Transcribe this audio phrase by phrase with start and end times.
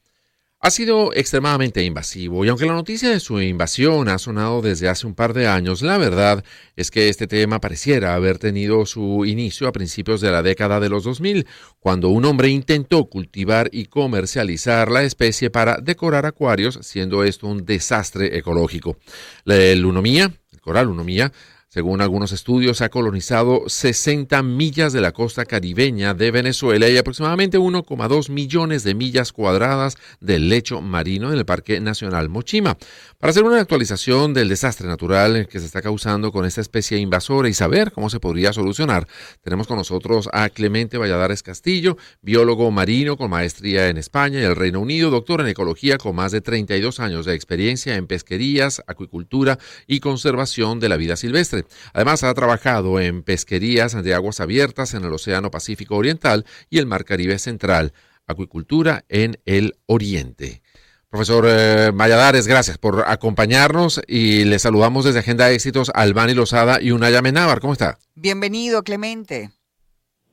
[0.65, 5.09] ha sido extremadamente invasivo y aunque la noticia de su invasión ha sonado desde hace
[5.09, 6.45] un par de años, la verdad
[6.77, 10.89] es que este tema pareciera haber tenido su inicio a principios de la década de
[10.89, 11.49] los 2000,
[11.81, 17.67] cuando un hombre intentó cultivar y comercializar la especie para decorar acuarios, siendo esto un
[17.67, 18.97] desastre ecológico.
[19.43, 21.33] La lunomía, el coral lunomía,
[21.73, 27.59] según algunos estudios, ha colonizado 60 millas de la costa caribeña de Venezuela y aproximadamente
[27.59, 32.77] 1,2 millones de millas cuadradas del lecho marino en el Parque Nacional Mochima.
[33.19, 37.49] Para hacer una actualización del desastre natural que se está causando con esta especie invasora
[37.49, 39.09] y saber cómo se podría solucionar,
[39.41, 44.57] tenemos con nosotros a Clemente Valladares Castillo, biólogo marino con maestría en España y el
[44.57, 49.59] Reino Unido, doctor en ecología con más de 32 años de experiencia en pesquerías, acuicultura
[49.87, 51.62] y conservación de la vida silvestre.
[51.93, 56.87] Además, ha trabajado en pesquerías de aguas abiertas en el Océano Pacífico Oriental y el
[56.87, 57.93] Mar Caribe Central,
[58.27, 60.63] acuicultura en el Oriente.
[61.13, 66.33] Profesor eh, Mayadares, gracias por acompañarnos y le saludamos desde Agenda de Éxitos a Albani
[66.33, 67.61] Lozada y Unaya Menábar.
[67.61, 67.99] ¿Cómo está?
[68.15, 69.51] Bienvenido, Clemente.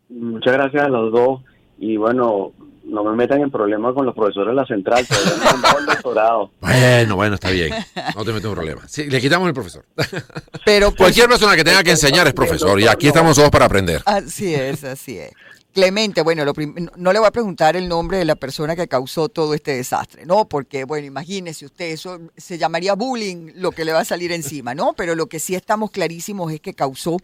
[0.07, 1.41] Muchas gracias a los dos.
[1.77, 2.53] Y bueno,
[2.89, 6.51] no me metan en problemas con los profesores de la central, pero doctorado.
[6.59, 7.73] Bueno, bueno, está bien.
[8.15, 8.91] No te meto en problemas.
[8.91, 9.85] Sí, le quitamos el profesor.
[10.65, 13.65] Pero pues, cualquier persona que tenga que enseñar es profesor y aquí estamos todos para
[13.65, 14.01] aprender.
[14.05, 15.31] Así es, así es.
[15.73, 16.43] Clemente, bueno,
[16.97, 20.25] no le voy a preguntar el nombre de la persona que causó todo este desastre,
[20.25, 20.49] ¿no?
[20.49, 24.73] Porque, bueno, imagínese usted, eso se llamaría bullying lo que le va a salir encima,
[24.73, 24.93] ¿no?
[24.93, 27.17] Pero lo que sí estamos clarísimos es que causó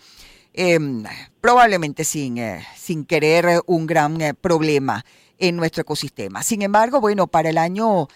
[0.53, 1.03] em,
[1.41, 5.03] probablemente sin, eh, sin querer un gran eh, problema
[5.39, 6.43] en nuestro ecosistema.
[6.43, 8.07] Sin embargo, bueno, para el año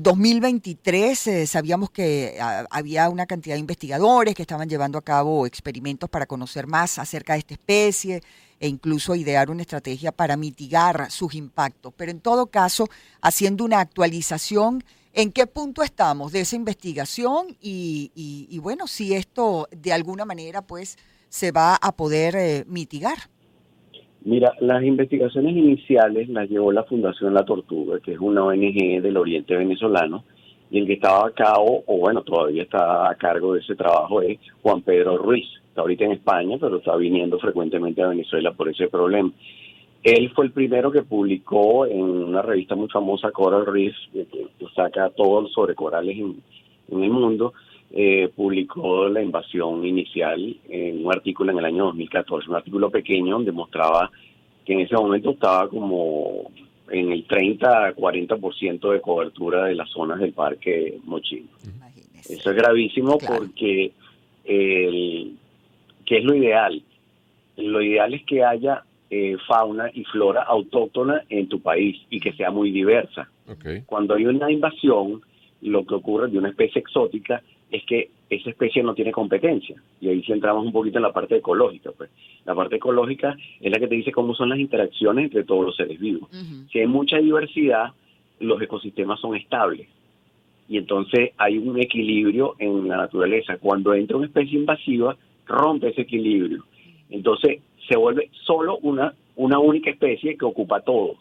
[0.00, 5.02] 2023 eh, eh, sabíamos que ah, había una cantidad de investigadores que estaban llevando a
[5.02, 8.22] cabo experimentos para conocer más acerca de esta especie
[8.58, 11.92] e incluso idear una estrategia para mitigar sus impactos.
[11.94, 12.88] Pero en todo caso,
[13.20, 14.82] haciendo una actualización,
[15.12, 17.54] ¿en qué punto estamos de esa investigación?
[17.60, 20.96] Y, bueno, si esto de alguna manera pues
[21.28, 23.28] se va a poder eh, mitigar.
[24.26, 29.18] Mira, las investigaciones iniciales las llevó la Fundación La Tortuga, que es una ONG del
[29.18, 30.24] oriente venezolano,
[30.68, 34.20] y el que estaba a cabo, o bueno, todavía está a cargo de ese trabajo,
[34.22, 35.46] es Juan Pedro Ruiz.
[35.68, 39.30] Está ahorita en España, pero está viniendo frecuentemente a Venezuela por ese problema.
[40.02, 44.26] Él fue el primero que publicó en una revista muy famosa, Coral Reef, que,
[44.74, 47.52] saca todo sobre corales en el mundo,
[47.92, 53.36] eh, publicó la invasión inicial en un artículo en el año 2014, un artículo pequeño
[53.36, 54.10] donde mostraba
[54.64, 56.50] que en ese momento estaba como
[56.90, 61.48] en el 30 a 40% de cobertura de las zonas del parque Mochino.
[62.28, 63.92] Eso es gravísimo porque
[64.44, 65.36] el,
[66.04, 66.82] ¿qué es lo ideal?
[67.56, 72.32] Lo ideal es que haya eh, fauna y flora autóctona en tu país y que
[72.32, 73.28] sea muy diversa.
[73.86, 75.22] Cuando hay una invasión,
[75.62, 79.80] lo que ocurre de una especie exótica es que esa especie no tiene competencia.
[80.00, 81.90] Y ahí sí entramos un poquito en la parte ecológica.
[81.92, 82.10] Pues.
[82.44, 85.76] La parte ecológica es la que te dice cómo son las interacciones entre todos los
[85.76, 86.28] seres vivos.
[86.70, 87.92] Si hay mucha diversidad,
[88.40, 89.88] los ecosistemas son estables.
[90.68, 93.56] Y entonces hay un equilibrio en la naturaleza.
[93.58, 95.16] Cuando entra una especie invasiva,
[95.46, 96.64] rompe ese equilibrio.
[97.08, 101.16] Entonces se vuelve solo una, una única especie que ocupa todo.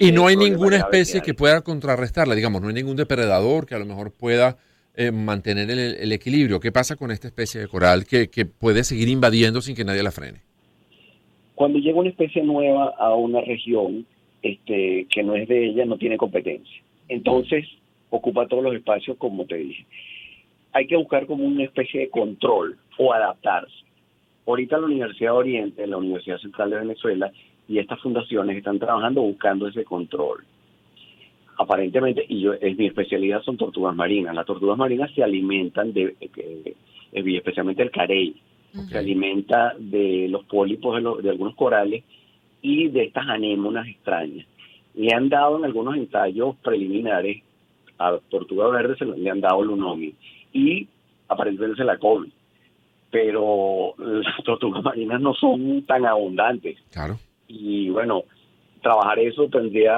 [0.00, 3.78] y no hay ninguna especie que pueda contrarrestarla, digamos, no hay ningún depredador que a
[3.78, 4.56] lo mejor pueda
[4.96, 6.60] eh, mantener el, equilibrio.
[6.60, 10.12] ¿Qué pasa con esta especie de coral que, puede seguir invadiendo sin que nadie la
[10.12, 10.40] frene?
[11.56, 14.06] Cuando llega una especie nueva a una región
[14.42, 16.82] este, que no es de ella, no tiene competencia.
[17.08, 17.66] Entonces,
[18.10, 19.84] ocupa todos los espacios, como te dije.
[20.72, 23.74] Hay que buscar como una especie de control o adaptarse.
[24.46, 27.32] Ahorita la Universidad de Oriente, la Universidad Central de Venezuela
[27.66, 30.44] y estas fundaciones están trabajando buscando ese control
[31.58, 34.34] aparentemente, y yo es mi especialidad son tortugas marinas.
[34.34, 36.74] Las tortugas marinas se alimentan de, eh,
[37.12, 38.34] especialmente el carey,
[38.88, 42.02] se alimenta de los pólipos de, algunos corales
[42.60, 44.46] y de estas anémonas extrañas.
[44.94, 47.42] Le han dado en algunos ensayos preliminares
[47.98, 50.12] a tortuga verde, se le han dado lunomio
[50.52, 50.88] y
[51.28, 52.28] aparentemente se la come.
[53.10, 56.76] Pero las tortugas marinas no son tan abundantes.
[56.90, 57.16] Claro.
[57.46, 58.24] Y bueno,
[58.84, 59.96] trabajar eso tendría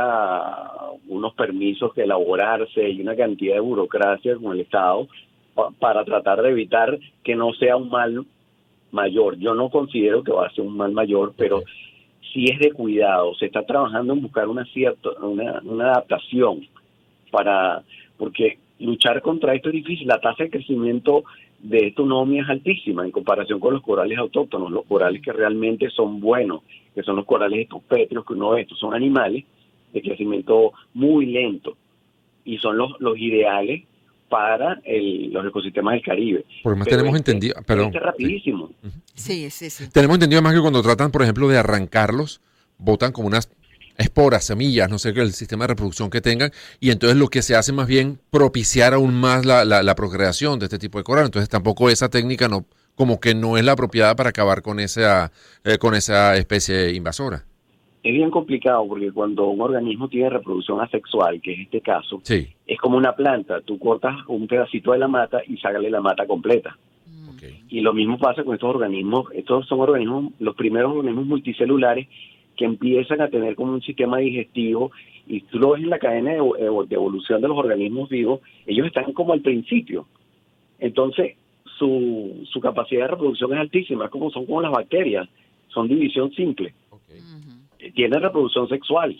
[1.08, 5.08] unos permisos que elaborarse y una cantidad de burocracia con el Estado
[5.54, 8.24] pa- para tratar de evitar que no sea un mal
[8.92, 9.36] mayor.
[9.38, 11.62] Yo no considero que va a ser un mal mayor, pero
[12.32, 13.34] sí es de cuidado.
[13.34, 16.66] Se está trabajando en buscar una cierta, una, una adaptación
[17.30, 17.82] para,
[18.16, 20.06] porque luchar contra esto es difícil.
[20.06, 21.24] La tasa de crecimiento
[21.60, 25.90] de esta unomia es altísima en comparación con los corales autóctonos, los corales que realmente
[25.90, 26.62] son buenos,
[26.94, 29.44] que son los corales estos pétreos que uno ve, estos son animales
[29.92, 31.76] de crecimiento muy lento
[32.44, 33.82] y son los, los ideales
[34.28, 36.44] para el- los ecosistemas del Caribe.
[36.62, 38.70] Porque más tenemos este- entendido, perdón, este es rapidísimo.
[39.14, 39.88] Sí, sí, sí.
[39.92, 42.40] tenemos entendido además que cuando tratan, por ejemplo, de arrancarlos,
[42.78, 43.50] botan como unas
[43.98, 46.50] esporas, semillas, no sé qué, el sistema de reproducción que tengan,
[46.80, 50.58] y entonces lo que se hace más bien propiciar aún más la, la- la procreación
[50.58, 51.26] de este tipo de coral.
[51.26, 52.64] Entonces tampoco esa técnica no,
[52.94, 55.32] como que no es la apropiada para acabar con esa,
[55.64, 57.44] eh, con esa especie invasora.
[58.02, 62.46] Es bien complicado porque cuando un organismo tiene reproducción asexual, que es este caso, Sí,
[62.66, 63.60] es como una planta.
[63.62, 66.76] Tú cortas un pedacito de la mata y sale la mata completa.
[67.68, 69.26] Y lo mismo pasa con estos organismos.
[69.34, 72.06] Estos son organismos, los primeros organismos multicelulares
[72.56, 74.90] que empiezan a tener como un sistema digestivo
[75.26, 78.40] y tú lo ves en la cadena de, evo- de evolución de los organismos vivos,
[78.66, 80.06] ellos están como al principio.
[80.78, 81.36] Entonces,
[81.78, 85.28] su, su capacidad de reproducción es altísima, es como son como las bacterias,
[85.68, 86.74] son división simple.
[86.90, 87.00] ok.
[87.78, 89.16] Eh, tienen reproducción sexual,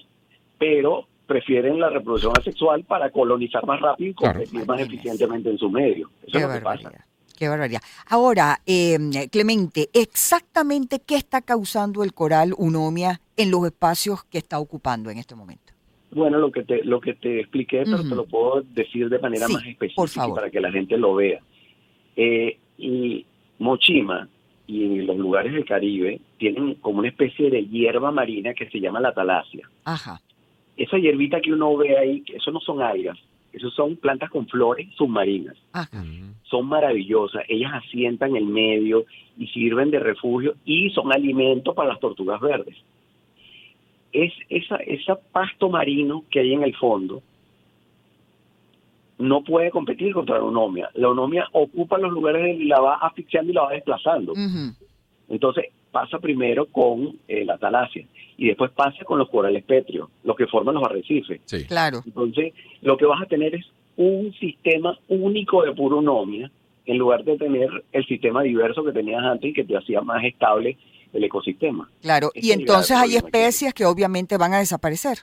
[0.59, 4.39] pero prefieren la reproducción asexual para colonizar más rápido y Claro.
[4.39, 6.09] competir más eficientemente en su medio.
[6.23, 7.05] Eso Qué es lo que pasa.
[7.37, 7.83] Qué barbaridad.
[8.09, 8.99] Ahora, eh,
[9.31, 15.19] Clemente, exactamente qué está causando el coral unomia en los espacios que está ocupando en
[15.19, 15.75] este momento.
[16.11, 19.47] Bueno, lo que te, lo que te expliqué, pero te lo puedo decir de manera
[19.47, 21.41] Sí, más específica para que la gente lo vea.
[22.17, 23.27] Eh, y
[23.59, 24.29] Mochima
[24.67, 29.01] y los lugares del Caribe tienen como una especie de hierba marina que se llama
[29.01, 29.69] la talasia.
[29.85, 30.21] Ajá.
[30.77, 33.19] Esa hierbita que uno ve ahí, eso no son algas,
[33.57, 35.57] eso son plantas con flores submarinas.
[35.73, 36.03] Ajá.
[36.03, 39.07] Mm, son maravillosas, ellas asientan el medio
[39.39, 42.77] y sirven de refugio y son alimento para las tortugas verdes.
[44.13, 47.23] Es esa, esa pasto marino que hay en el fondo
[49.19, 50.91] no puede competir contra la onomia.
[50.93, 54.35] La onomia ocupa los lugares y la va asfixiando y la va desplazando.
[55.31, 55.67] Entonces
[55.97, 58.05] pasa primero con eh, la talasia
[58.37, 61.41] y después pasa con los corales pétreos, los que forman los arrecifes.
[61.47, 61.65] Sí.
[61.65, 62.03] Claro.
[62.05, 62.53] Entonces,
[62.83, 63.65] lo que vas a tener es
[63.97, 66.51] un sistema único de puronomia
[66.85, 70.23] en lugar de tener el sistema diverso que tenías antes y que te hacía más
[70.23, 70.77] estable
[71.15, 71.89] el ecosistema.
[72.03, 72.31] Claro.
[72.35, 75.21] Ese Y entonces hay especies que obviamente van a desaparecer.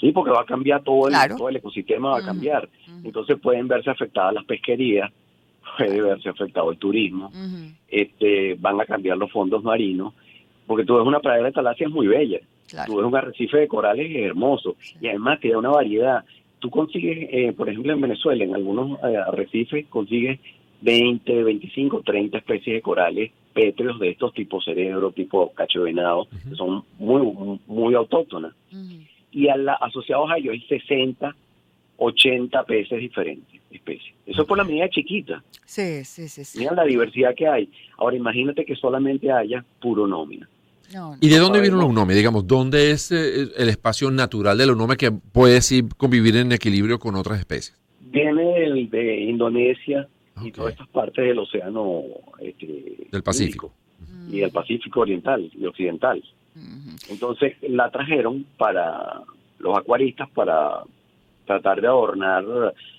[0.00, 1.34] Sí, porque va a cambiar todo el, Claro.
[1.36, 2.68] todo el ecosistema, va a cambiar.
[3.02, 5.10] Entonces pueden verse afectadas las pesquerías,
[5.78, 7.30] puede verse afectado el turismo,
[7.88, 10.14] este, van a cambiar los fondos marinos,
[10.66, 12.96] porque tú ves una pradera de talasia es muy bella, tú Claro.
[12.96, 16.24] ves un arrecife de corales es hermoso y además te da una variedad.
[16.58, 20.38] Tú consigues, eh, por ejemplo, en Venezuela, en algunos eh, arrecifes, consigues
[20.80, 26.54] 20, 25, 30 especies de corales pétreos de estos tipo cerebro, tipo cacho venado, que
[26.56, 28.54] son muy, muy autóctonas.
[29.30, 31.34] Y a la- asociados a ellos hay 60,
[31.96, 34.14] 80 peces diferentes, especies.
[34.26, 35.42] Eso es por la medida chiquita.
[35.64, 36.44] Sí, sí, sí.
[36.44, 36.58] sí.
[36.58, 37.70] Mira la diversidad que hay.
[37.98, 40.48] Ahora imagínate que solamente haya puro nómina.
[40.92, 41.18] No, no.
[41.20, 42.14] ¿Y de dónde viene la unomia?
[42.14, 46.52] Digamos, ¿dónde es eh, el espacio natural de la unomia que puede sí convivir en
[46.52, 47.78] equilibrio con otras especies?
[48.00, 48.42] Viene
[48.90, 50.06] de Indonesia
[50.42, 52.02] y todas estas partes del océano
[52.40, 53.66] este, Del Pacífico.
[53.66, 53.82] Índico
[54.32, 56.22] y del Pacífico oriental y occidental.
[57.08, 59.22] Entonces la trajeron para
[59.58, 60.82] los acuaristas para
[61.52, 62.44] tratar de adornar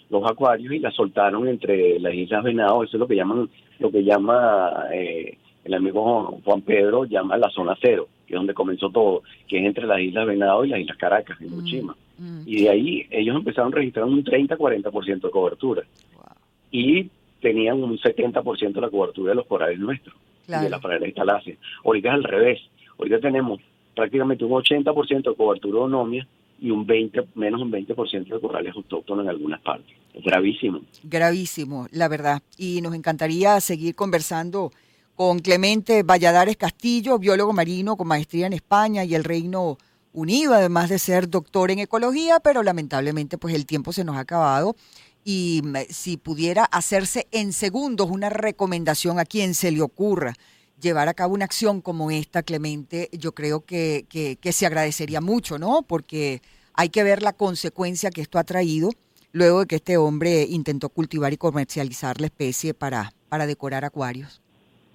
[0.10, 3.92] los acuarios y la soltaron entre las islas Venado, eso es lo que llaman, lo
[3.92, 8.90] que llama eh, el amigo Juan Pedro llama la zona cero, que es donde comenzó
[8.90, 11.56] todo, que es entre las islas Venado y las islas Caracas, en Mm.
[11.56, 11.96] Mochima.
[12.20, 12.42] Mm.
[12.46, 15.82] Y de ahí ellos empezaron registrando un 30-40% de cobertura
[16.16, 16.24] Wow.
[16.72, 17.10] y
[17.42, 20.64] tenían un 70% de la cobertura de los corales nuestros Claro.
[20.66, 21.58] de las praderas de.
[21.84, 22.60] Ahorita es al revés.
[23.00, 23.60] Ahorita tenemos
[23.96, 26.28] prácticamente un 80% de cobertura de onomia
[26.64, 29.94] y un 20, menos un 20% de corales autóctonos en algunas partes.
[30.14, 30.80] Es gravísimo.
[31.04, 32.42] Gravísimo, la verdad.
[32.58, 34.72] Y nos encantaría seguir conversando
[35.14, 39.78] con Clemente Valladares Castillo, biólogo marino con maestría en España y el Reino
[40.14, 44.22] Unido, además de ser doctor en ecología, pero lamentablemente pues el tiempo se nos ha
[44.22, 44.78] acabado.
[45.26, 50.36] Y mm, si pudiera hacerse en segundos una recomendación a quien se le ocurra
[50.82, 55.22] llevar a cabo una acción como esta, Clemente, yo creo que, que, que se agradecería
[55.22, 55.84] mucho, ¿no?
[55.88, 56.42] Porque
[56.74, 58.90] hay que ver la consecuencia que esto ha traído
[59.32, 64.42] luego de que este hombre intentó cultivar y comercializar la especie para, para decorar acuarios.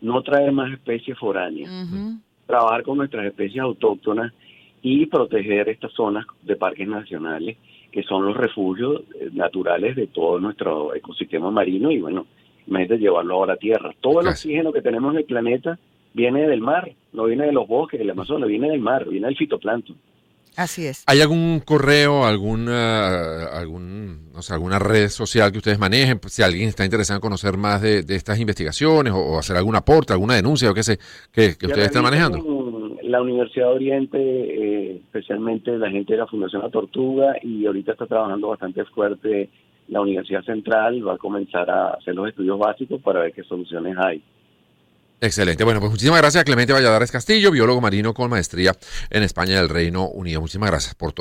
[0.00, 1.70] No traer más especies foráneas,
[2.46, 4.32] trabajar con nuestras especies autóctonas
[4.80, 10.06] y proteger estas zonas de parques nacionales que que son los refugios eh, naturales de
[10.06, 12.26] todo nuestro ecosistema marino y bueno,
[12.68, 13.92] imagínate llevarlo ahora a tierra.
[14.00, 15.78] Todo el oxígeno que tenemos en el planeta
[16.14, 19.36] viene del mar, no viene de los bosques, del Amazonas, viene del mar, viene del
[19.36, 19.96] fitoplancton.
[20.56, 21.04] Así es.
[21.06, 26.18] ¿Hay algún correo, alguna, algún, no sé, alguna red social que ustedes manejen?
[26.26, 29.76] Si alguien está interesado en conocer más de, de estas investigaciones o, o hacer algún
[29.76, 30.98] aporte, alguna denuncia o qué sé,
[31.32, 32.38] que, que ustedes están manejando.
[33.04, 37.92] La Universidad de Oriente, eh, especialmente la gente de la Fundación La Tortuga, y ahorita
[37.92, 39.48] está trabajando bastante fuerte
[39.88, 43.96] la Universidad Central, va a comenzar a hacer los estudios básicos para ver qué soluciones
[43.98, 44.22] hay.
[45.20, 45.64] Excelente.
[45.64, 48.72] Bueno, pues muchísimas gracias, Clemente Valladares Castillo, biólogo marino con maestría
[49.10, 50.40] en España y el Reino Unido.
[50.40, 51.16] Muchísimas gracias por todo.